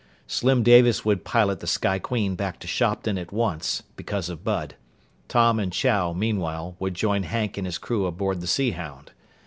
[0.25, 4.73] Slim Davis would pilot the Sky Queen back to Shopton at once, because of Bud.
[5.27, 9.11] Tom and Chow, meanwhile, would join Hank and his crew aboard the Sea Hound.